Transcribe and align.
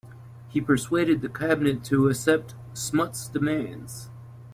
He 0.49 0.59
persuaded 0.59 1.21
the 1.21 1.29
cabinet 1.29 1.83
to 1.83 2.09
accept 2.09 2.55
Smuts' 2.73 3.27
demands. 3.27 4.09